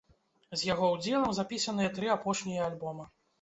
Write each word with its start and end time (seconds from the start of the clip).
З 0.53 0.57
яго 0.69 0.87
ўдзелам 0.93 1.35
запісаныя 1.39 1.93
тры 1.99 2.09
апошнія 2.15 2.65
альбома. 2.71 3.09